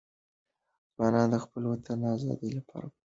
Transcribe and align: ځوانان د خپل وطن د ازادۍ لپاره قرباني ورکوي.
ځوانان 0.95 1.27
د 1.31 1.35
خپل 1.43 1.63
وطن 1.71 1.97
د 2.01 2.05
ازادۍ 2.15 2.49
لپاره 2.57 2.85
قرباني 2.87 2.91
ورکوي. 2.97 2.99